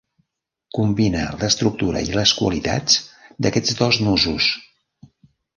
Combina 0.77 1.25
l'estructura 1.41 2.01
i 2.07 2.17
les 2.21 2.33
qualitats 2.39 2.97
d'aquests 3.47 3.79
dos 3.83 4.01
nusos. 4.09 4.49